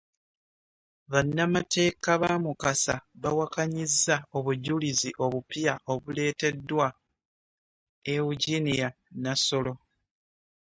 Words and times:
Bannamateeka 1.11 2.11
ba 2.21 2.31
Mukasa 2.43 2.95
bawakanyizza 3.21 4.15
obujulizi 4.37 5.09
obupya 5.23 5.73
obuleeteddwa 5.93 6.87
Eugenia 8.15 8.89
Nassolo. 9.23 9.73